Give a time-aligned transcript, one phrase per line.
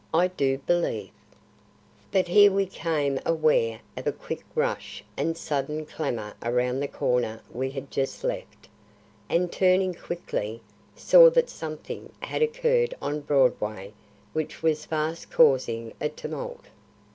[0.15, 1.11] I do believe"
[2.11, 7.43] But here we became aware of a quick rush and sudden clamour around the corner
[7.51, 8.67] we had just left,
[9.29, 10.63] and turning quickly,
[10.95, 13.93] saw that something had occurred on Broadway
[14.33, 16.65] which was fast causing a tumult.